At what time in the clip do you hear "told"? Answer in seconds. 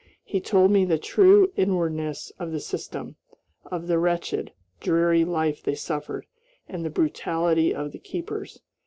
0.41-0.71